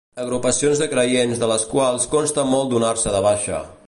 Agrupacions 0.21 0.79
de 0.83 0.87
creients 0.93 1.43
de 1.43 1.49
les 1.51 1.67
quals 1.75 2.07
costa 2.17 2.47
molt 2.55 2.73
donar-se 2.73 3.15
de 3.17 3.21
baixa. 3.27 3.61